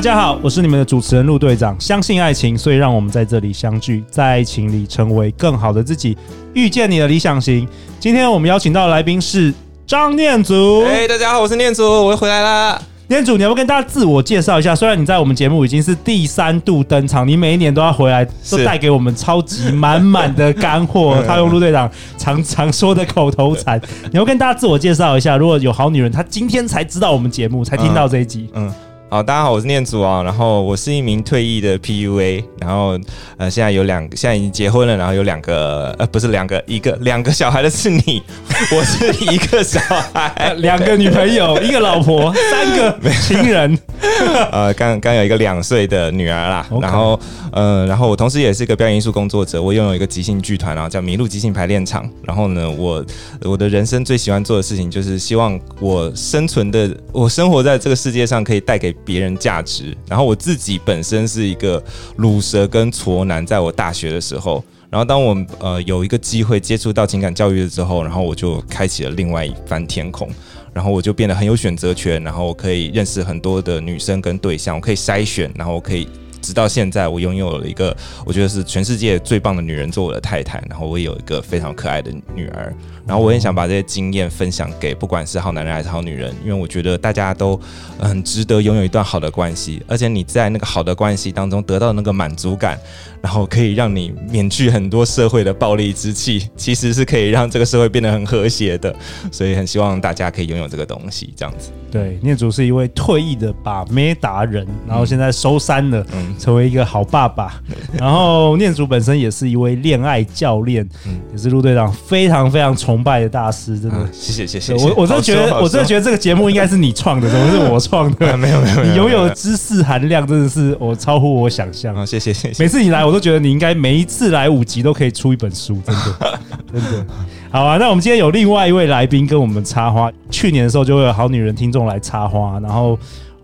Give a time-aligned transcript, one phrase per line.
[0.00, 1.78] 大家好，我是你们的主持人陆队长。
[1.78, 6.16] 相信爱情，所以让我们在这里相聚，在爱情里成为更好的自己，
[6.54, 7.68] 遇见你的理想型。
[7.98, 9.52] 今天我们邀请到的来宾是
[9.86, 10.84] 张念祖。
[10.84, 12.80] 哎，大家好，我是念祖，我又回来啦。
[13.08, 14.74] 念祖，你要不要跟大家自我介绍一下？
[14.74, 21.22] 虽然你在我们节目已经是第三度登场，你每一年都要回来，都带给我们超级满满的干货。
[21.28, 23.78] 他用陆队长常常说的口头禅，
[24.10, 25.36] 你要跟大家自我介绍一下。
[25.36, 28.72] 如果有好女人，她今天才知道我们节目，才听到这一集，嗯。
[29.10, 32.96] 嗯好，大家好，我是念祖啊，然后我是一名退役的 PUA，然后
[33.38, 38.22] 呃，现在有两个，现在已经结婚了，然后有两个，呃，不是两个，一个两个小孩的是你，
[38.70, 43.76] 我是一个小孩， 两个女朋友，一个老婆，三个情人，
[44.52, 47.18] 呃，刚刚有一个两岁的女儿啦.然后
[47.50, 53.04] 呃，然后我同时也是一个表演艺术工作者，我拥有一个即兴剧团，然后叫麋鹿即兴排练场，然后呢，我
[53.42, 58.94] 我的人生最喜欢做的事情就是希望我生存的，我生活在这个世界上可以带给。
[59.04, 61.82] 别人价值，然后我自己本身是一个
[62.18, 70.28] 卤蛇跟挫男，在我大学的时候，然后当我呃有一个机会接触到情感教育了之后，然后我就开启了另外一番天空，
[70.72, 76.08] 然后我就变得很有选择权，然后我可以认识很多的女生跟对象，我可以筛选，然后我可以。
[76.40, 82.74] 直到现在，我拥有了一个我觉得是全世界最棒的女人做我的太太，然后我也有一个非常可爱的女儿，
[83.06, 87.60] 然后我也想把这些经验分享给不管是好男人还是好女人，因为我觉得大家都
[87.98, 92.78] 很值得拥有一段好的关系，而且你在那个好的关系当中得到那个满足感，
[93.22, 98.94] 然后可以让你免去很多社会的暴力之气， 其实是可以让这个社会变得很和谐的，
[99.30, 101.70] 所以很希望大家可以拥有这个东西，这样子。
[101.90, 107.60] 对，念祖是一位退役的把妹达人，然后现在收山了，嗯、成为一个好爸爸。
[107.68, 113.96] 嗯、 然后念祖本身也是一位恋爱教练，嗯、也是陆队长非常非常崇拜的大师，真的。
[113.96, 114.74] 啊、谢谢谢谢。
[114.74, 118.36] 我我真的觉得，我真的觉得这个节目应该是你创的，怎么是我创的？
[118.36, 121.94] 没 有没有，你拥有的知识含量真的是我超乎我想象。
[121.94, 122.62] 啊，谢谢谢谢。
[122.62, 126.40] 每次你来，我都觉得你应该每一次来五集都可以出一本书，真的
[126.72, 127.06] 真的。
[127.50, 130.10] 好啊，那我们今天有另外一位来宾跟我们插花。
[130.30, 132.96] 去年的时候就会有好女人听众来插花，然后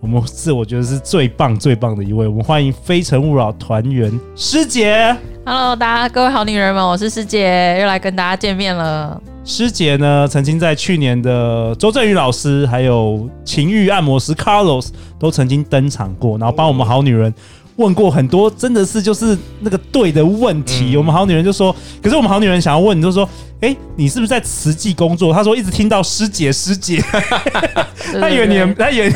[0.06, 5.16] 我们是我觉得是最棒最棒的一位，我们欢迎非诚勿扰团员师姐。
[5.44, 9.20] Hello，大家各位好女人们，我是师姐，又来跟大家见面了。
[9.44, 17.34] 师姐呢，曾经在去年的周振宇老师还有情欲按摩师 Carlos 都曾经登场过，然后帮我们好女人。
[17.76, 20.94] 问过很多，真的是就是那个对的问题。
[20.94, 23.28] 嗯、我们好女人就说，可是我们好女人想要问你，就说，
[23.60, 25.32] 哎、欸，你是不是在慈济工作？
[25.32, 27.02] 他说一直听到师姐师姐，
[28.18, 29.12] 他以为你的，他以为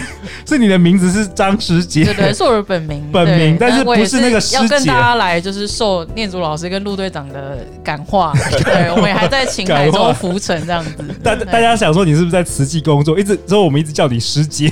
[0.47, 4.57] 是你的名字是张师姐，对，对对，是我的本名，本名，但是不是那个师姐。
[4.57, 10.93] 要跟大家来就是受念祖老师跟陆队长的感化，对，我们也还在情海中浮沉这样子。
[11.25, 13.19] 大大家想说你是不是在慈济工作？
[13.19, 14.71] 一直之后我们一直叫你师姐，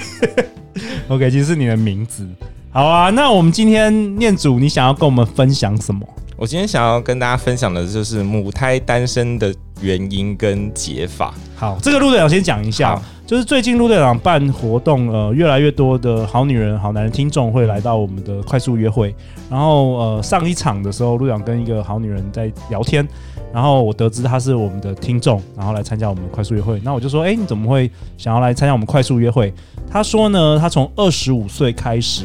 [1.09, 2.27] OK，其实是你的名字。
[2.71, 6.07] 好啊，那我们今天念祖，你想要跟我们分享什么？
[6.37, 11.33] 我今天想要跟大家分享的就是母胎单身的原因跟解法。
[11.57, 19.13] 好，这个陆队长先讲一下，就是最近陆队长办活动，呃，越来越多的好女人、好男人听众会来到我们的快速约会。
[19.51, 23.05] 然后，呃，上一场的时候，陆队长跟一个好女人在聊天，
[23.53, 26.79] 然后我得知她是我们的听众，然后来参加我们的快速约会。
[26.85, 29.53] 那我就说，哎，你怎么会想要来参加我们快速约会？
[29.91, 32.23] 她说呢，她从二十五岁开始。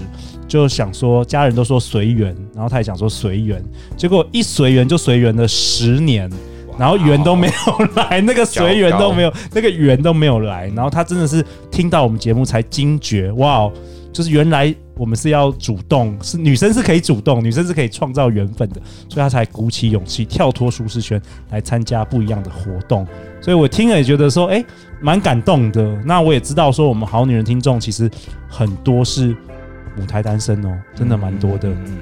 [0.53, 3.59] 就想说，家人都说随缘，然后他也想说随缘，
[3.97, 6.29] 结果一随缘就随缘了十年，
[6.77, 13.67] 然后缘都没有来，那个随缘都没有， 那个缘都没有来，然后他真的是听到我们节目才惊觉，哇，
[14.11, 23.07] 就是原来我们是要主动，是女生是可以主动，女生是可以创造缘分的，所以他才鼓起勇气跳脱舒适圈来参加不一样的活动，
[23.41, 24.63] 所以我听了也觉得说，哎，
[25.01, 25.99] 蛮感动的。
[26.05, 28.07] 那我也知道说，我们好女人听众其实
[28.47, 29.35] 很多是。
[29.95, 31.69] 母胎单身哦，真的蛮多的。
[31.69, 31.97] 嗯，嗯，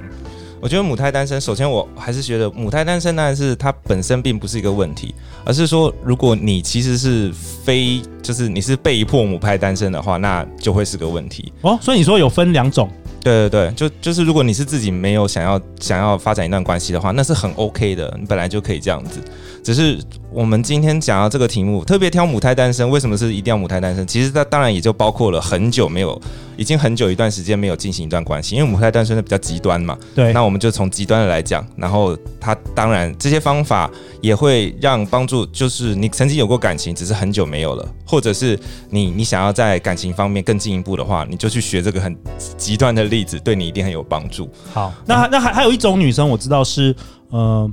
[0.60, 7.32] 我觉得母胎单身，首先我还是觉得母胎单身，当然是它本身并不是一个问题，而是说，如果你其实是
[7.64, 11.78] 非，就是你是被迫母胎单身的话，那就会是个问题哦。
[11.82, 12.90] 所以你说有分两种？
[13.24, 19.20] 对对对，就就是如果你是自己没有想要想要发展一段关系的话，那是很 OK 的，你本来就可以这样子。
[19.64, 20.00] 只是
[20.34, 24.08] 我们今天讲到这个题目，特别挑母胎单身，为什么是一定要母胎单身？
[24.08, 26.20] 其实它当然也就包括了很久没有，
[26.56, 29.98] 已经很久一段时间没有进行一段关系，因为母胎单身的比较极端嘛。
[30.16, 33.92] 对，那我们就从极端的来讲，然后它当然这些方法
[34.22, 38.58] 也会让帮助，就是你曾经有过感情，只是很久没有了，或者是
[38.90, 42.16] 你你想要在感情方面更进一步的话，你就去学这个很
[42.56, 44.50] 极端的例子，对你一定很有帮助。
[44.72, 46.96] 好，那那还还有一种女生我知道是
[47.32, 47.70] 呃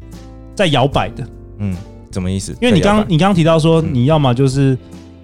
[0.57, 1.25] 在摇摆的。
[1.61, 1.77] 嗯，
[2.11, 2.53] 什么意思？
[2.61, 4.77] 因为你刚你刚刚提到说，你要么就是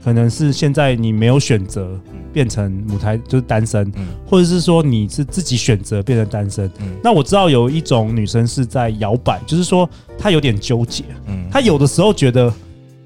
[0.04, 1.98] 可能是现在你没有选择
[2.32, 6.70] 变成母胎就是单身，嗯，或者是说你是自己选择变成单身。
[6.80, 9.88] 嗯，那我知道有一种女生是在摇摆，就是说
[10.18, 11.04] 她有点纠结。
[11.26, 12.52] 嗯，她有的时候觉得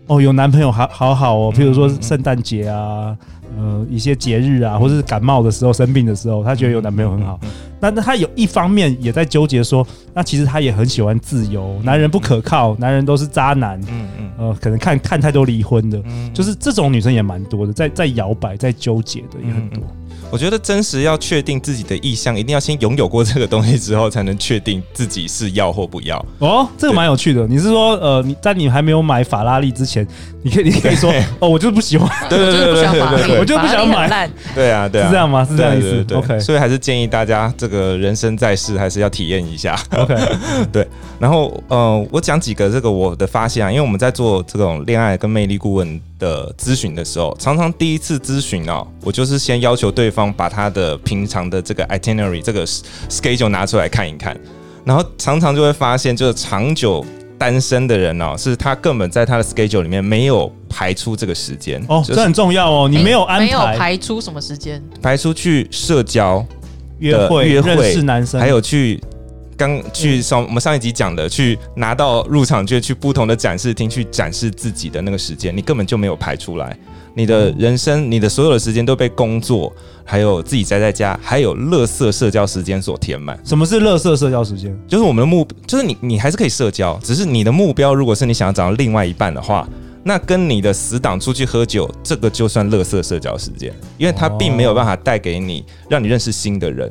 [0.06, 3.16] 哦，有男朋友好好好哦，譬如说圣诞节啊。
[3.58, 7.38] 呃，一些节日啊，或者是感冒的时候、生病的时候，她觉得有男朋友很好。
[7.80, 9.84] 那那她有一方面也在纠结说，
[10.14, 13.80] 那其实她也很喜欢自由，男人不可靠，男人都是渣男。
[13.90, 14.30] 嗯嗯。
[14.38, 16.00] 呃，可能看看太多离婚的，
[16.32, 19.82] 就是这种女生也蛮多的，在在摇摆、在纠结的也很多。
[20.30, 26.22] 我觉得真实要确定自己的意向，一定要先拥有过这个东西之后，才能确定自己是要或不要。
[26.38, 27.46] 哦，这个蛮有趣的。
[27.46, 30.06] 你是说，呃，你在你还没有买法拉利之前，
[30.42, 31.10] 你可以你可以说，
[31.40, 34.28] 哦，我就是不喜欢，对对对对对，我就不想买。
[34.54, 35.46] 对啊，对啊，是这样吗？
[35.48, 36.04] 是这样意思。
[36.14, 39.78] OK，所以还是建议大家，这个人生在世，还是要体验一下。
[39.96, 40.14] OK，
[40.70, 40.86] 对。
[41.18, 54.38] 然后，呃，我讲几个这个我的发现啊，因为我们在做这种恋爱跟魅力顾问的咨询的时候，常常第一次咨询哦，我就是先要求对方把他的平常的这个 itinerary 这个 schedule 拿出来看一看，
[54.84, 57.04] 然后常常就会发现，就是长久
[57.38, 61.80] 单身的人哦，是他根本在他的 schedule 里面没有排出这个时间。
[61.88, 66.44] 哦，这很重要哦，你没有安排，没有排出什么时间，排出去社交、
[66.98, 69.00] 约会、约会认识男生，还有去。
[69.58, 76.78] 刚去上我们上一集讲的，去拿到入场券，去不同的展示厅去展示自己的那个时间，你根本就没有排出来。
[77.12, 79.74] 你的人生，你的所有的时间都被工作，
[80.04, 83.36] 还有自己宅在家，还有乐色社交时间所填满。
[83.44, 84.72] 什么是乐色社交时间？
[84.86, 89.68] 就是我们的目，就是你，你还是可以社交，只是你的目标，如果是你想要找到另外一半的话，
[90.04, 96.88] 那跟你的死党出去喝酒，这个就算乐色社交时间，因为它并没有办法带给你，让你认识新的人。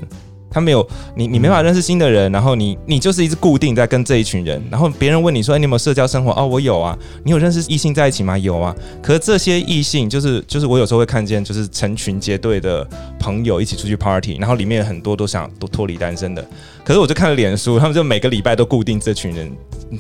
[0.49, 6.31] 他没有你，你没法认识新的人，然后你你就是一直固定在跟这一群人，然后别人问你说，哎，你有没有社交生活？
[6.31, 6.97] 哦，我有啊。
[7.23, 8.37] 你有认识异性在一起吗？
[8.37, 8.75] 有啊。
[9.01, 12.87] 可是这些异性就是就是我有时候会看见，就是成群结队的
[13.19, 16.45] 朋友一起出去 party，然后里面很多都想都脱离单身的。
[16.87, 19.51] 可是我就看了脸书，他们就每个礼拜都固定这群人，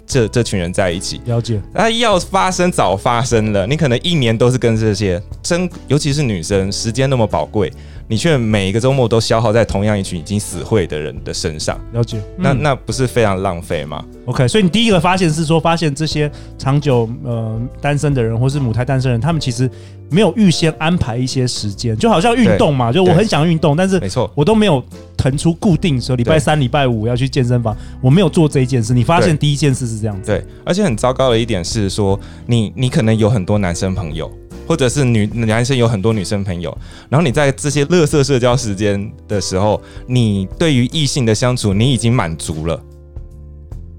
[0.05, 1.19] 这这群人在一起。
[1.25, 1.61] 了解。
[1.73, 7.69] 那，要发生早发生了，你可能一年都是跟这些真，尤其是女生，时间那么宝贵。
[8.07, 12.21] 你却每一个周末都消耗在同样一群已经死会的人的身上，了解？
[12.37, 19.69] 那那不是非常浪费吗？OK，所以你第一个发现是说，发现这些长久呃单身的人，或是母胎单身人，他们其实
[20.09, 24.81] 没有预先安排一些时间，就好像运动嘛，就我很想运动，但是没错，我都没有
[25.17, 28.93] 腾出固定说礼拜三、礼拜五要去健身房，我没有做这一件事。
[28.93, 34.31] 你发现第一件事是这样子，对，而且很糟糕的一点是说，你你可能有很多男生朋友。
[34.67, 36.77] 或者是女男生有很多女生朋友，
[37.07, 42.77] 然后你在这些乐色社交时间的时候，你对于异性的相处你已经满足了，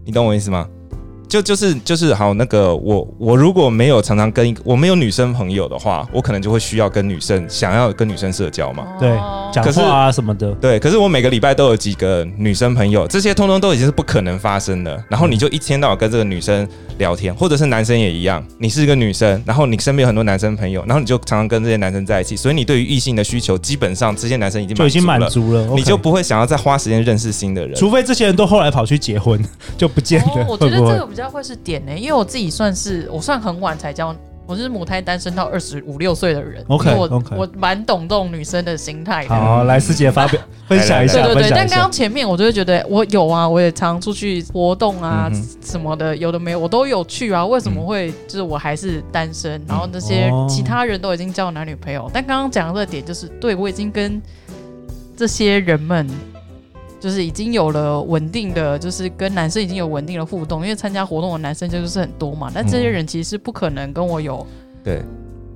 [0.04, 0.68] 你懂我意思吗？
[1.28, 9.10] 就就是就是好，那个我我如果没有常常跟我没有女生朋友的话，我可能就会需要跟女生想要跟女生社交嘛，对，
[9.52, 10.78] 讲话啊什么的，对。
[10.78, 15.04] 可是我每个礼拜都有几个女生朋友，这些通通都已经是不可能发生的。
[15.08, 16.66] 然后你就一天到晚跟这个女生
[16.98, 29.42] 聊天，或者是男生也一样，你是一个女生，然后你身边有很多男生朋友，然后你就常常跟这些男生在一起，所以你对于异性的需求，基本上这些男生已经就已经满足了，你就不会想要再花时间认识新的人，除非这些人都后来跑去结婚，
[29.76, 30.46] 就不见得。
[30.48, 31.92] 我觉得这个比较会是点呢。
[31.96, 34.14] 因为我自己算是我算很晚才交，
[34.48, 36.64] 我是母胎单身到二十五六岁的人。
[36.68, 36.90] OK，
[37.36, 39.28] 我蛮懂这种女生的心态的。
[39.28, 41.22] 好，来师姐发表 分享一下。
[41.22, 45.30] 对对对，但刚刚前面我就会觉得我有啊，我也常出去活动啊
[45.62, 47.44] 什么的，有的没有我都有去啊。
[47.44, 49.60] 为什么会就是我还是单身？
[49.68, 54.18] 然后那些其他人都已经交男女朋友，但刚刚讲的这个点就是，对我已经跟
[55.14, 56.08] 这些人们。
[57.00, 62.50] 就是已经有了稳定的，就是跟男生已经有稳定的互动，因为参加活动的男生就是很多嘛。
[62.52, 64.46] 但这些人其实是不可能跟我有
[64.82, 65.02] 对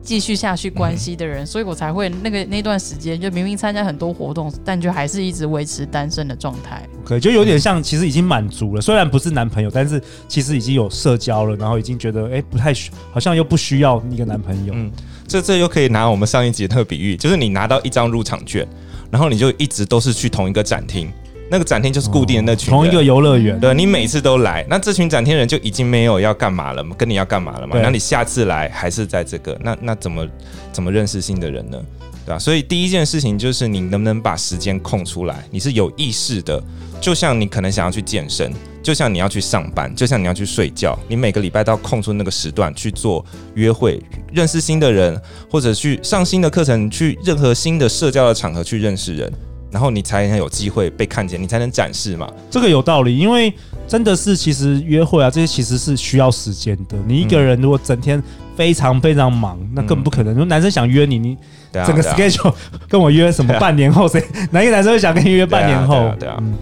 [0.03, 6.89] 继续下去关系的人，所以我才会那个那段时间就明明参加很多活动，但就还是一直维持单身的状态。
[7.05, 14.73] 可就有点像，其实已经满足了，虽然不是男朋友，但是其实已经有社交了，然后已经觉得哎不太需，好像又不需要一个男朋友。
[14.77, 14.91] 嗯，
[15.29, 18.67] 这这又可以拿我们上一集的那个比喻，就是你拿到一张入场券，
[19.09, 21.09] 然后你就一直都是去同一个展厅。
[21.53, 27.79] 那个展厅就是固定的那群，同一个游乐园，对，你每次都来，那这群展厅人就已经没有要干嘛了嘛，跟你要干嘛了嘛？
[27.83, 30.27] 那你下次来还是在这个，那那怎么
[30.73, 31.79] 怎么认识新的人呢？
[32.25, 32.39] 对吧？
[32.39, 36.63] 所以第一件事情就是你能不能把时间空出来，你是有意识的，
[37.03, 38.51] 就像你可能想要去健身，
[38.83, 43.23] 就像你要去上班，就像你要去睡觉，你每个礼拜都要空出那个时段去做
[43.57, 44.01] 约会，
[44.33, 49.31] 认识新的人，或者去上新的课程，去任何新的社交的场合去认识人，
[49.73, 52.31] 然后你才能有机会被看见，你才能展示嘛。
[52.51, 53.53] 这个有道理，因为
[53.89, 56.97] 真的是其实约会啊这些其实是需要时间的。
[57.09, 58.23] 你一个人如果整天
[58.55, 60.33] 非常非常忙，那更不可能。
[60.35, 61.37] 如果男生想约你，你。
[61.73, 62.53] 整个 schedule
[62.87, 64.23] 跟我约什么半年后谁？
[64.51, 65.95] 哪一个男生会想跟你约半年后？
[65.95, 66.55] 对啊，对啊，嗯。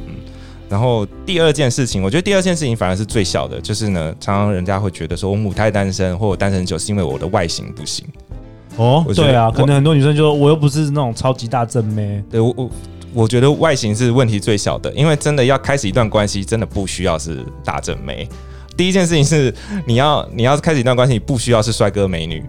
[0.68, 8.06] 然后第二件事情，我觉得第二件事情反而是最小的，就是呢，常常人家会觉得说我母胎单身或我单身久是因为我的外形不行。
[8.76, 12.22] 哦，对啊，可能很多女生就说我又不是那种超级大正妹。
[12.30, 12.70] 对我我
[13.12, 18.28] 我觉得外形是问题最小的，因为真的要开始一段关系，真的不需要是大正妹。
[18.76, 19.52] 第一件事情是
[19.86, 22.42] 你要你要开始一段关系，你不需要是帅哥美女。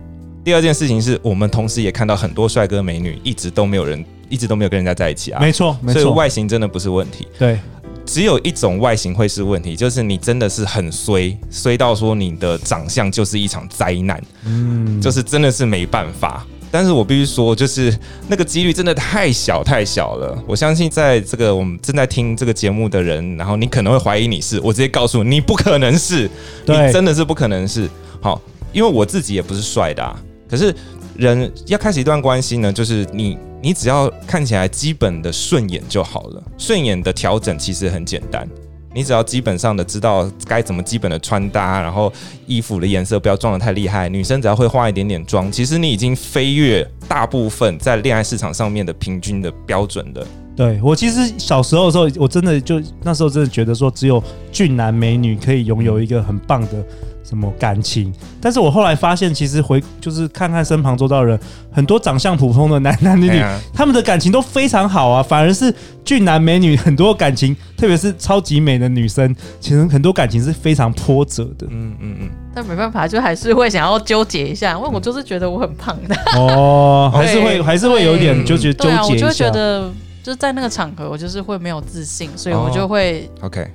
[0.44, 5.40] 第二件事情是我们同时也看到很多帅哥美女，一直都没有人，一直都没有跟人家在一起啊。
[5.40, 6.02] 没错，没错。
[6.02, 7.28] 所以外形真的不是问题。
[7.38, 7.60] 对，
[8.06, 14.24] 只有一种外形会是问题，就是你真的是很衰，衰到说你的长相就是一场灾难。
[14.46, 16.46] 嗯，就是真的是没办法。
[16.72, 17.94] 但是我必须说，就是
[18.30, 20.42] 那个几率真的太小太小了。
[20.48, 26.30] 我相信在这个我们正在听这个节目的人，然后你可能会怀疑你是，我直接告诉你，你不可能是，
[26.66, 27.90] 你真的是不可能是。
[28.22, 30.18] 好，因为我自己也不是帅的啊。
[30.50, 30.74] 可是，
[31.18, 36.44] 人要开始一段关系呢，就是你，你只要看起来基本的顺眼就好了。
[36.58, 38.48] 顺眼的调整其实很简单，
[38.94, 42.12] 你只要基本上的知道该怎么基本的穿搭，然后
[42.46, 44.10] 衣服的颜色不要撞得太厉害。
[44.10, 50.28] 女生只要会化一点点妆，其实你已经飞跃大部分在恋爱市场上面的平均的标准了。
[50.56, 54.22] 对，我其实小时候的时候，我真的就那时候真的觉得说，只有
[54.52, 56.86] 俊男美女可以拥有一个很棒的。
[57.24, 58.14] 什么感情？
[58.42, 61.40] 但是我后来发现，其实回就是看看身旁周遭的人，
[61.72, 65.22] 很多长相普通的男男女女，啊、他们的感情都非常好啊。
[65.22, 65.74] 反而是
[66.04, 71.68] 俊男美女很多感情，特别是超级美的女生，其实很多感情是非常波折的。
[71.70, 72.30] 嗯嗯嗯。
[72.54, 76.16] 但没办法，就还是会想要纠结一下，因为我就是觉得我很胖的。
[76.36, 79.04] 哦， 还是会还是会有点纠结纠结一下。
[79.04, 79.90] 我就会觉得
[80.22, 83.66] 就是在那个场合，我就是会没有自信，所以我就会、哦、OK。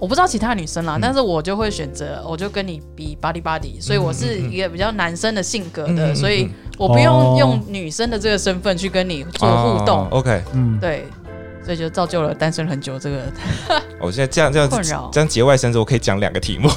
[0.00, 9.98] 我不知道其他女生啦，嗯、但是我就会选择，我就跟你比 body body，所以我是一个比较男生的性格的，嗯嗯嗯、所以我不用用女生的这个身份去跟你做互动。
[9.98, 11.06] 哦、OK，嗯，对，
[11.62, 13.20] 所以就造就了单身很久这个。
[14.00, 16.70] 我现在这样这样困扰，这样节外生枝，我可以讲两个题目。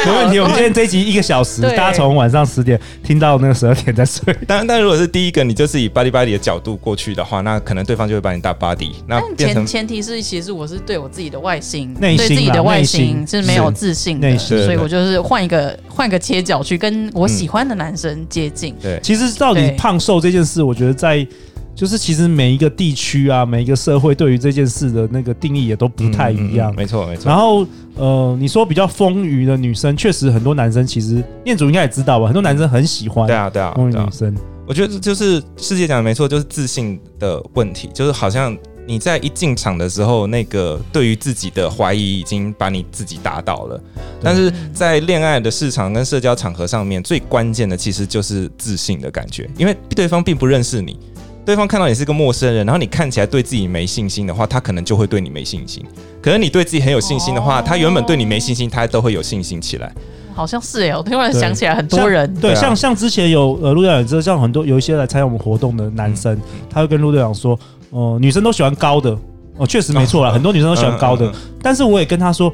[0.06, 4.34] 没问题，我们今天这一集一个小时，大家从晚上十点听到那个十二点再睡。
[4.46, 8.92] 但但如果是第一个，你就是以 body body 的角度过去的话，那可能对方就会把你打 body。
[9.06, 18.74] 那前前提是，其实我是对我自己的外形，对自己的外形是没有自信的，所以我就是换一个换一个切角去跟我喜欢的男生接近。
[18.80, 21.26] 对，其实到底胖瘦这件事，我觉得在。
[21.74, 26.74] 就是其实每一个地区啊，每一个社会对于这件事的那个定义也都不太一样。
[26.76, 27.28] 没错、嗯，没、嗯、错。
[27.28, 33.26] 然后呃，你说比较丰腴的女生，确实很多男生其实念祖应该也知道吧，很多男生很喜欢。
[33.26, 34.34] 对啊，对啊，丰腴女生。
[34.66, 43.80] 我觉得就是世界讲的没错，就是自信的问题，就是好像你在一进场的时候，那个对于自己的怀疑已经把你自己打倒了。
[44.22, 50.96] 但是在恋爱的市场跟社交场合上面，最关键的其实就是自信的感觉，因为对方并不认识你。
[51.44, 55.84] 对方看到你是个陌生人，然后你看起来对自己没信心的话，他可能就会对你没信心。
[56.22, 59.92] 可是你对自己很有信心的话，哦、他原本对你没信心，他都会有信心起来。
[60.34, 67.58] 好像是哎，我突然想起来，很多人对，像像之前有呃陆队长也知道，像很多有一些来参加我们活动的男生，嗯、他会跟陆队长说，
[67.90, 69.16] 哦、呃，女生都喜欢高的，
[69.56, 71.26] 哦，确实没错啦，哦、很多女生都喜欢高的。
[71.26, 72.52] 嗯嗯嗯、但是我也跟他说，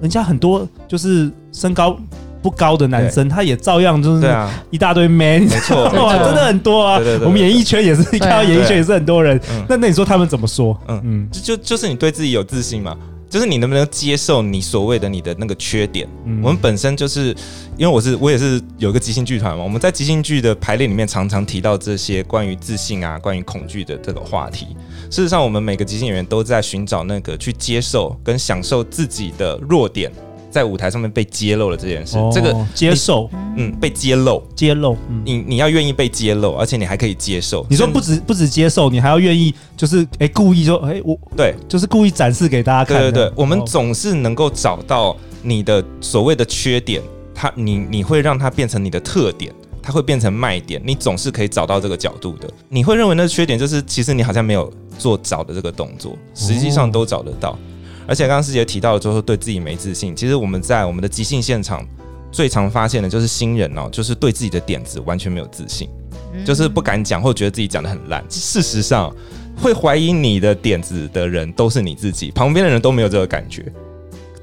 [0.00, 1.98] 人家很多就是身高。
[2.46, 4.32] 不高的男生，他也照样就是
[4.70, 7.00] 一大堆 man， 没错，哇，真的很多啊。
[7.24, 9.40] 我们演艺圈也是，你看到演艺圈也是很多人。
[9.68, 10.80] 那那你说他们怎么说？
[10.86, 12.96] 嗯嗯，就就是你对自己有自信嘛，
[13.28, 16.08] 就是你能不能接受你所谓的你的那个缺点？
[16.40, 17.34] 我们本身就是，
[17.76, 24.68] 因为我是我也是有一个即兴剧团嘛，我们在即兴剧的排练里面常常提到这些关于自信啊、关于恐惧的这个话题。
[25.10, 30.12] 事实上，我们每个即兴演员都在寻找那个去接受跟享受自己的弱点。
[30.56, 37.66] 在舞台上面被揭露了这件事，这个接受，嗯，被揭露，揭露，你你要愿意被揭露，而且你还可以接受。
[37.68, 42.98] 你说不止不止接受，你还要愿意，就是哎，故意说，哎，我对，就是故意展示给大家看。
[42.98, 47.02] 对对对，我们总是能够找到你的所谓的缺点，
[47.34, 52.48] 它你你会让它变成你的特点，它会变成卖点，你总是可以找到这个角度的。
[52.70, 57.50] 你会认为那个缺点就是其实你好像没有做找的这个动作，实际上都找得到。
[57.50, 57.58] 哦、
[58.06, 60.14] 而且刚刚师姐提到了，就是对自己没自信。
[60.14, 61.84] 其实我们在我们的即兴现场
[62.30, 65.88] 最常发现的就是新人哦，就是对自己的点子完全没有自信，
[66.34, 68.24] 嗯、就是不敢讲，或觉得自己讲得很烂。
[68.28, 69.14] 事实上，
[69.60, 73.64] 会怀疑你的点子的人都是你自己，旁边的人都没有这个感觉。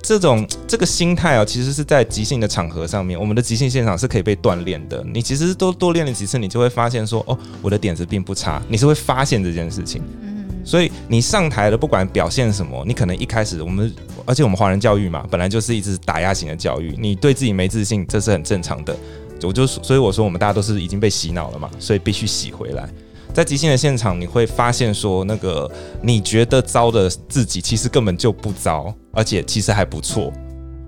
[0.02, 5.02] 这种这个心态啊，其实是在即兴的场合上面，我们的即兴现场是可以被锻炼的。
[5.14, 8.62] 你其实多多练了几次，你就会发现说，哦，我的点子并不差。
[8.68, 10.02] 你是会发现这件事情。
[10.22, 10.33] 嗯。
[10.64, 13.94] 所以你上台了，不管表现什么，你可能一开始我们，
[14.26, 18.96] 而且我们华人教育嘛，本来就是一直打压型的教育，你对自己没自信，这是很正常的。
[19.44, 22.88] 我就所以我说，我们大家都是已经被洗脑了嘛，所以必须洗回来。
[23.34, 25.70] 在即兴的现场，你会发现说，那个
[26.02, 30.32] 你觉得糟的自己，其实根本就不糟，而且其实还不错。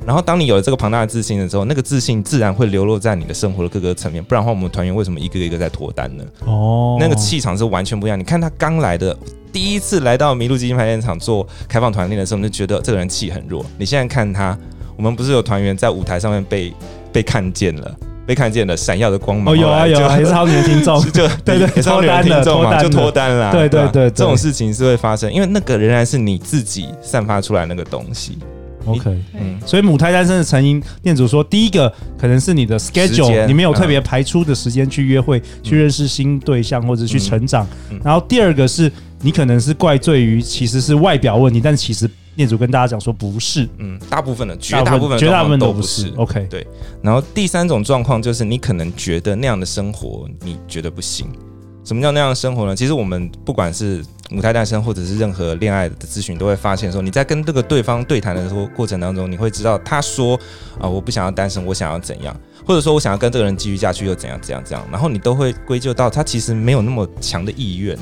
[0.05, 4.24] 然后，当你有了这个庞大的自信的时候，那个自信自然会流落在你的生活的各个层面。
[4.24, 6.24] 不然的话，我们团员为什么一个一个在脱单呢？
[6.45, 8.19] 哦，那个气场是完全不一样。
[8.19, 9.17] 你看他刚来的
[9.51, 13.65] 第一次来到麋鹿基金排练场做开放团练的时候，我们就觉得这个人气很弱。
[13.79, 14.55] 你现在看他，
[14.95, 16.71] 我们不是有团员在舞台上面被
[17.12, 17.95] 被看见了。
[18.27, 28.39] 被看见了闪耀的光芒哦，有啊有啊， 也是好几个听众， 就对对，脱单了，脱单就脱单了，对对对，这种事情是会发生，因为那个仍然是你自己散发出来那个东西。
[28.86, 37.68] OK，嗯，所以母胎单身的成因，店主说，第一个可能是你的 schedule，你没有特别排出的时间去约会、去认识新对象或者去成长。
[38.04, 42.10] 然后第二个是你可能是怪罪于其实是外表问题，但其实。
[42.36, 46.12] 店主跟大家讲说不是，嗯，大部分的绝大部分绝大部分都不是。
[46.18, 46.68] OK，对。
[47.01, 51.27] 然后第三种状况就是你可能觉得那样的生活你觉得不行。
[51.86, 52.75] 什么叫那样的生活呢？
[52.75, 60.38] 其实我们不管是母胎单身或者是任何恋爱的咨询，都会发现说你在跟这个对方对谈的过过程当中，你会知道他说
[60.80, 67.98] 啊，我不想要单身，我想要怎样，或者说我想要跟这个人继续下去又怎样怎样怎样，然后你都会归咎到他其实没有那么强的意愿。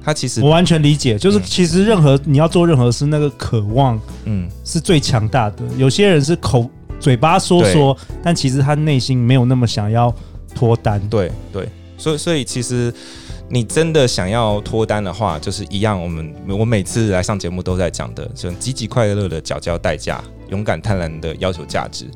[0.00, 5.56] 他其实我完全理解，就是其实任何你要做任何事，那个渴望，嗯，是最强大的。
[5.76, 6.70] 有些人是口
[7.00, 10.14] 嘴巴说说，但其实他内心没有那么想要
[10.54, 11.00] 脱单。
[11.10, 12.92] 对对，所以所以其实
[13.50, 16.00] 你真的想要脱单的话，就是一样。
[16.00, 22.06] 我们我每次来上节目都在讲的，就积极快乐的缴交代价，勇敢贪婪的要求价值。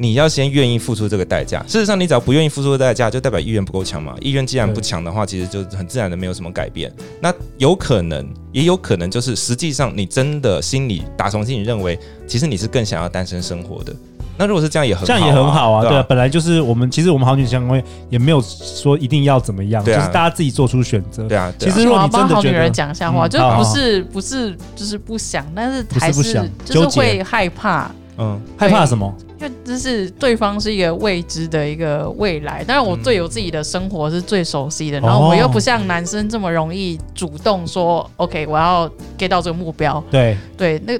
[0.00, 1.60] 你要先愿意付出这个代价。
[1.66, 4.14] 事实上，你只要不愿意付出的代价，就代表意愿不够强嘛。
[4.20, 6.92] 意愿既然不强的话，其实就很自然的没有什么改变。
[7.20, 11.98] 那有可能，也有可能就是实际上你真的心里打从心里认为，
[12.28, 13.92] 其实你是更想要单身生活的。
[14.38, 15.82] 那如果是这样也很好，这样也很好啊。
[15.86, 21.26] 对啊，本来就是我们其实我们好女人相关也没有说一定要怎么样，就是大家自己做出选择。
[21.28, 26.22] 对啊，其实如果你真的觉得好女人讲一下话，就不是不是就是不想，但是还是
[26.64, 27.90] 就是会害怕。
[28.20, 29.14] 嗯，害怕什么？
[29.40, 40.02] 因为这是对方是一个未知的一个未来，但是我对我自己的生活是最熟悉的，嗯、然后我又不像男生这么容易主动说、哦、OK，我要 get 到这个目标。
[40.10, 40.94] 对对，那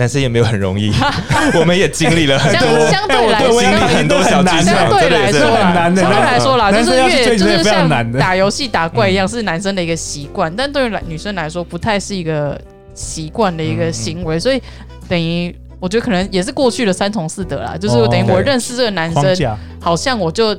[0.00, 0.90] 男生也没有很容易，
[1.60, 12.58] 我们也经历了很多，相对来说，经历很多小难，相对来说很难的，相对来说啦，就是越就是像打游戏打怪一样，是男生的一个习惯，但对于女生来说，不太是一个
[12.94, 14.60] 习惯的一个行为，所以
[15.06, 15.54] 等于。
[15.82, 20.54] 我觉得可能也是过去的三从四德啦，就是等于我认识这个男生，好像我就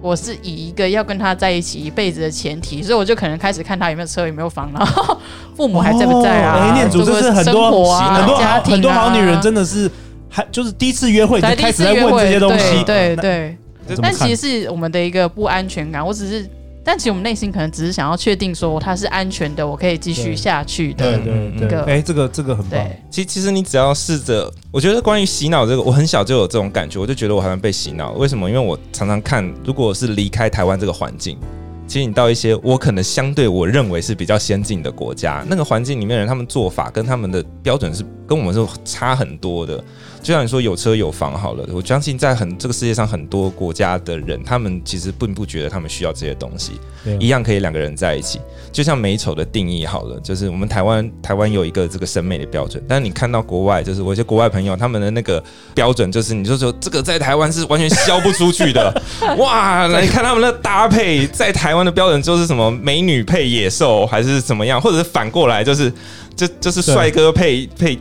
[0.00, 5.18] 我是以一个要跟他在一起一辈子的前提，所以我就可能开始看他有没有车有没有房，然后
[5.54, 6.70] 父母还在不在啊？
[6.70, 9.90] 哎，念祖这是很多很多家庭很多好女人真的是
[10.28, 13.56] 还就是第一次约会就开始在问这些东西，对对。
[14.00, 16.48] 但其实是我们的一个不安全感，我只是。
[16.82, 21.18] 但其实我们内心可能只是想要确定说它是安全的，我可以继续下去的。
[21.18, 22.80] 对对对，哎，这个这个很棒。
[23.10, 28.12] 其其实你只要试着，我觉得关于洗脑这个，我很小就有这种感觉，我就觉得我好像被洗脑。
[28.12, 28.48] 为什么？
[28.48, 31.38] 因为我常常看，如果是离开台湾这个环境，
[31.86, 39.82] 其实你到一些我可能相对我认为是比较先进的国家，那个环境里面的人，他们做法跟他们的标准是跟我们是差很多的。
[40.22, 46.72] 就像你说有车有房好了，我相信在很这个世界上很多国家的人，他们其实并不觉得他们需要这些东西，
[47.18, 48.38] 一样可以两个人在一起。
[48.70, 55.42] 就像美丑的定义好了，就是我们台湾台湾有一个这个审美的标准，但是你看到国外，就是我一些国外朋友他们的那个
[55.74, 59.02] 标准，就是你就说这个在台湾是完全销不出去的。
[59.38, 65.90] 哇，那你看他们的搭配，在台湾的标准就是什么美女配野兽，还是怎么样，或者是反过来就是
[66.36, 67.98] 就就是帅哥配配。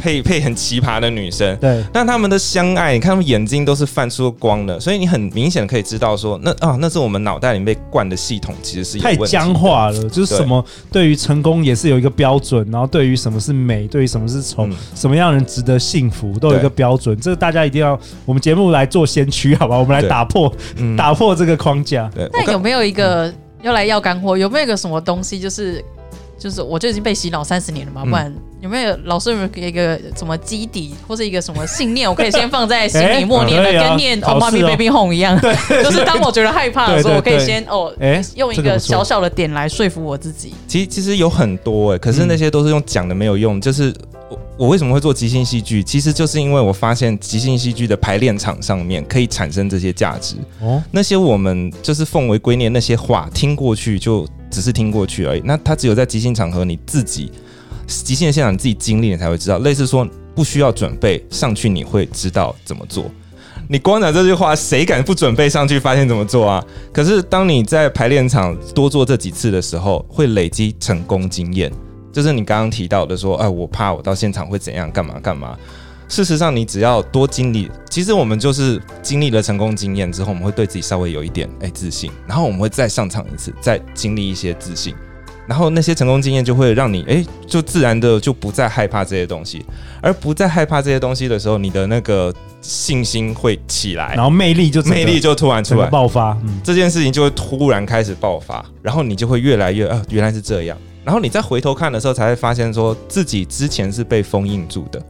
[0.00, 17.14] 配配很奇葩的女生，对，但他们的相爱，你看他们眼睛都是泛出光的，所以你很明显可以知道说，那啊，那是我们脑袋里面被灌的系统其实是太僵化了，就是什么对于成功也是有一个标准，然后对于什么是美，对于什么是丑，嗯、什么样的人值得幸福，都有一个标准。
[17.20, 19.76] 这个大家一定要，我们节目来做先驱，好吧？
[19.76, 22.10] 我们来打破，嗯、打破这个框架。
[22.32, 23.32] 那有没有一个
[23.62, 24.38] 要来要干货？
[24.38, 25.84] 有没有一个什么东西就是？
[26.38, 40.52] 就是我就已经被洗脑三十年了嘛，不然有没有老师有没有给一个什么基底或是一个什么信念，我可以先放在心里默念的，跟念 Oh Mommy Baby Home 一样，对， 就是当我觉得害怕的时候，我可以先哦，哎，用一个小小的点来说服我自己。
[40.68, 43.94] 其实其实有很多哎，可是那些都是用讲的没有用，就是。
[44.56, 45.82] 我为什么会做即兴戏剧？
[45.82, 50.36] 其实就是因为我发现即兴戏剧的排练场上面可以产生这些价值。
[50.60, 55.40] 哦，那些我们就是奉为圭臬那些话，听过去就只是听过去而已。
[55.46, 57.32] 那它只有在即兴场合你自己
[57.90, 59.58] 即兴的现场你自己经历，你才会知道。
[59.58, 63.10] 类似说不需要准备上去，你会知道怎么做。
[63.68, 66.64] 你光讲这句话，谁敢不准备上去发现怎么做啊？
[66.92, 71.70] 可是当你在排练场多做这几次的时候，会累积成功经验。
[72.12, 75.56] 就是你刚刚提到的说，哎，我怕我到现场会怎样，干嘛干嘛。
[76.08, 84.92] 事实上，你只要多经历，其实我们就是经历了成功经验之后，我们会对自己稍微有一点哎自信，然后我们会再上场一次，再经历一些自信，
[85.46, 89.64] 然后那些成功经验就会让你哎，就自然的就不再害怕这些东西，
[90.00, 95.86] 而不再害怕这些东西的时候，你的那个信心会起来，然后魅力就魅力就突然出来。
[95.88, 100.78] 爆发，嗯，这件事情就会突然开始爆发，然后你就会越来越啊，原来是这样。
[101.02, 105.02] 然后你再回头看的时候，才会发现说自己之前是被封印住的，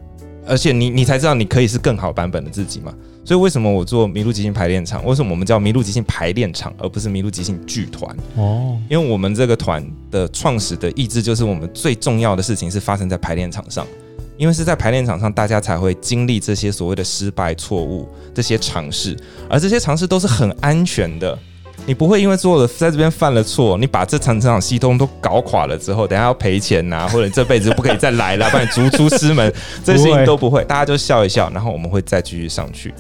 [0.47, 2.95] 而且你你才知道你可以是更好版本的自己嘛。
[3.25, 5.05] 所以为什么我做麋鹿即兴排练场？
[5.05, 8.17] 为什么我们叫麋鹿即兴排练场，而不是麋鹿即兴剧团？
[8.35, 13.87] 哦，因为我们这个团的创始的意志就是我们最重要的事情是发生在排练场上，
[14.37, 19.17] 因为是在排练场上，大家才会经历这些所谓的失败、错误这些尝试，
[19.49, 21.39] 而这些尝试都是很安全的。
[21.87, 29.53] 你不会因为做了在这边犯了错，你把这场场系统都搞垮了之后，等下要赔钱呐、啊，或者你这辈子不可以再来了，把你逐出师门，
[29.85, 32.95] 这些事情都不会，大家就笑一笑，然后我们会再继续上去，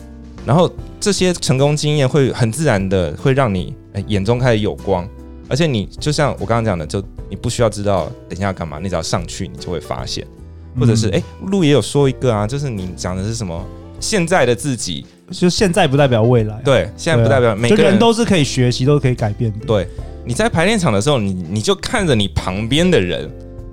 [0.44, 3.72] 然后这些成功经验会很自然的会让你
[4.08, 5.08] 眼中开始有光，
[5.48, 10.26] 而且你就像我刚刚讲的，就你不需要知道等一下要干嘛，你只要上去，你就会发现，
[10.80, 13.64] 或者是哎，鹿也有说一个啊，就是你讲的是什么？
[14.00, 15.06] 现在的自己。
[15.30, 19.64] 就现在不代表未来，对，现在不代表每个人，人都是可以学习，都是可以改变的。
[19.64, 19.86] 对，
[20.24, 23.30] 你在排练场的时候，你你就看着你旁边的人，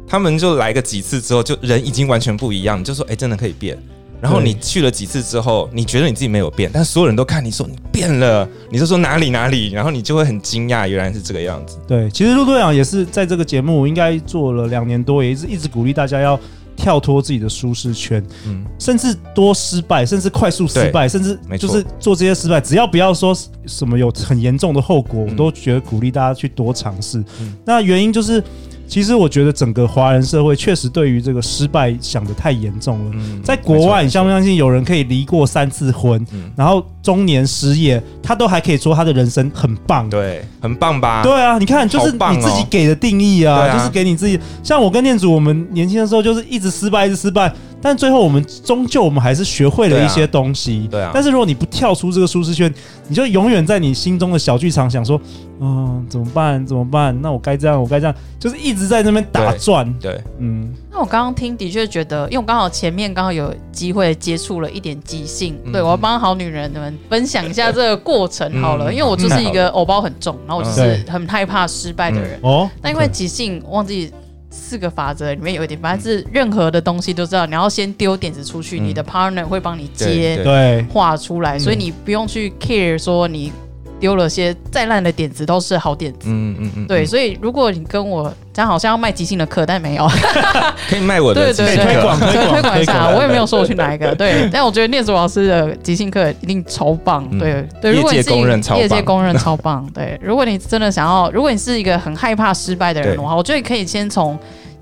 [0.08, 3.78] 他们就来个几次之后，就人已经完全不一样，你就说，哎，真的可以变。
[4.20, 11.78] 然后你去了几次之后，你觉得你自己没有变，但所有人都看你说你变了，你就说哪里哪里，然后你就会很惊讶，原来是这个样子。
[11.88, 16.40] 对，其实陆队长也是在这个节目应该做了两年多，也是一直鼓励大家要。
[16.78, 23.36] 跳脱自己的舒适圈，嗯，甚至多失败，甚至快速失败，甚至就是做这些失败，只要不要说
[23.66, 27.22] 什么有很严重的后果，我都觉得鼓励大家去多尝试。
[27.66, 28.42] 那原因就是。
[28.88, 33.12] 其实我觉得整个华人社会确实对于这个失败想得太严重了。
[33.44, 40.10] 在国外，你相不相信有人可以离过三次婚，然后中年失业，他都还可以说他的人生很棒。
[40.10, 41.22] 对，很棒吧？
[41.22, 44.40] 对啊，你看，就是你自己给的定义啊，就是给你自己。
[44.64, 47.54] 像我跟念祖，我们年轻的时候就是一直失败，一直失败。
[47.82, 50.88] 但最后我们终究我们还是学会了一些东西。
[50.90, 51.12] 对啊。
[51.14, 52.74] 但是如果你不跳出这个舒适圈，
[53.08, 55.20] 你就永远在你心中的小剧场想说，
[55.60, 56.66] 嗯，怎么办？
[56.66, 57.18] 怎么办？
[57.22, 59.92] 那我该这样，我该这样，就是一直在那边打转。
[60.00, 60.74] 对，嗯。
[60.92, 72.40] 那我刚刚听的确觉得，因为我刚好前面刚好有机会接触了一点即兴，对，我要帮好女人们分享一下这个过程好了，因为我就是一个偶包很重，然后我就是很害怕失败的人。
[72.42, 72.68] 哦。
[72.82, 74.12] 那因为即兴，忘记。
[74.50, 83.52] 四个法则里面有一点，反正是任何的东西都知道，你要先丢点子出去，嗯、你的 partner 会帮你接，对，画出来，所以你不用去 care 说你
[84.00, 90.10] 丢了些再烂的点子都是好点子，嗯嗯嗯，对，所以如果你跟我讲好像要卖即兴的课，但没有，
[90.90, 98.30] 可以卖我的，对对对，推广推广一下，我也没有说我去哪一个，对，但我觉得念祖老师的即兴课一定超棒，对对，如果你是
[98.76, 104.38] 业界公认超棒，对，如果你真的想要，如果你是一个很害怕失败的人的话，我觉得可以先从。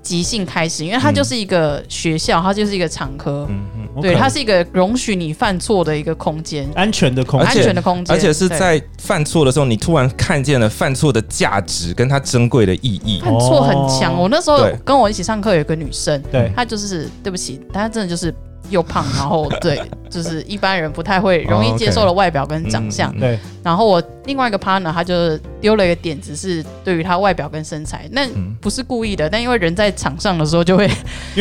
[0.06, 3.64] 即兴开始，因为它就是一个学校，它就是一个场合，嗯
[3.96, 13.20] 嗯，对，它是一个容许你犯错的一个空间，安全的空间，安全的空间，而且是在犯错的时候，你突然看见了犯错的价值跟它珍贵的意义。
[13.20, 18.32] 犯错很强，我那时候跟我一起上课有一个女生，对，她就是对不起，她真的就是。
[18.70, 23.12] 又胖，然后对， 就是一般人不太会容易接受的外表跟长相。
[23.18, 28.26] 对，然后我另外一个 partner 他就丢了一个点子，是对于他外表跟身材，那
[28.60, 30.88] 不是故意的，但因为人在场上的时候就会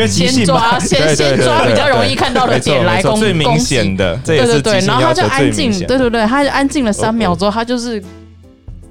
[0.08, 8.04] 先抓，先先抓比较容易看到的点来攻，最明显的，对对对，然后他就安静，对对对，他就安静了三秒之后，他就是。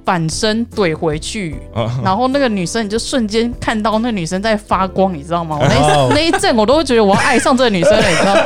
[0.04, 1.56] 反身怼回去，
[2.04, 5.58] 然后那个女生你就瞬间看到那女生在发光，你知道吗？
[5.60, 8.42] 我那一那一阵我都会觉得我要爱上这个女生了，你知道吗？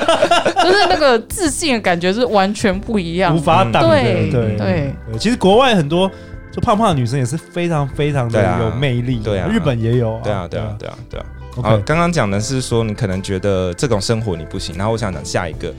[0.64, 3.88] 就是那个自信的感觉是完全不一样，无法挡的。
[3.88, 6.10] 对对对，其实国外很多。
[6.50, 9.20] 就胖胖的女生也是非常非常的有魅力。
[9.22, 10.18] 对啊，日本也有。
[10.24, 11.26] 对啊，对啊，对啊，对啊。
[11.62, 15.72] 好，刚刚讲的是说你可能觉得这种生活你不行，然后我想讲下一个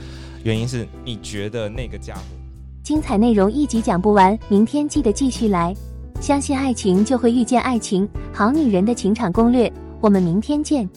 [0.44, 2.20] 原因是你觉得那个家伙。
[2.90, 5.72] 精彩内容一集讲不完，明天记得继续来。
[6.20, 10.90] 相信爱情就会遇见爱情，好女人的情场攻略，我们明天见。